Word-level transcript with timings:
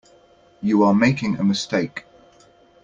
You 0.63 0.81
are 0.83 0.95
making 0.95 1.37
a 1.37 1.43
mistake. 1.43 2.05